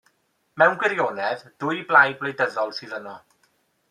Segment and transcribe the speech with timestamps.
[0.59, 3.15] Mewn gwirionedd, dwy blaid wleidyddol sydd yno.